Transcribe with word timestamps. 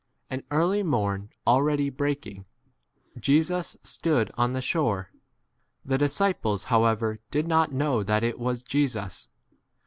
And 0.31 0.41
early 0.49 0.81
morn 0.81 1.29
already 1.45 1.91
breaking," 1.91 2.45
Jesus 3.19 3.77
stood 3.83 4.31
on 4.33 4.53
the 4.53 4.59
shore; 4.61 5.11
the 5.85 5.99
disciples 5.99 6.63
however 6.73 7.19
did 7.29 7.47
not 7.47 7.71
know 7.71 8.01
that 8.01 8.23
it 8.23 8.39
was 8.39 8.63
v 8.63 8.63
5 8.63 8.67
Jesus. 8.67 9.27